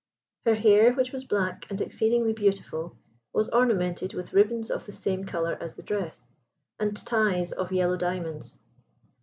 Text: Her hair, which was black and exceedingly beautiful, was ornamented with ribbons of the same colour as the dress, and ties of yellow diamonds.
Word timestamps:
Her 0.45 0.55
hair, 0.55 0.93
which 0.95 1.11
was 1.11 1.25
black 1.25 1.67
and 1.69 1.79
exceedingly 1.79 2.33
beautiful, 2.33 2.97
was 3.33 3.49
ornamented 3.49 4.15
with 4.15 4.33
ribbons 4.33 4.71
of 4.71 4.87
the 4.87 4.91
same 4.91 5.25
colour 5.25 5.55
as 5.61 5.75
the 5.75 5.83
dress, 5.83 6.27
and 6.79 6.97
ties 6.97 7.51
of 7.51 7.71
yellow 7.71 7.97
diamonds. 7.97 8.57